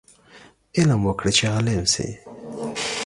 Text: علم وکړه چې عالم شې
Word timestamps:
علم 0.77 1.01
وکړه 1.05 1.31
چې 1.37 1.43
عالم 1.53 1.81
شې 1.93 2.07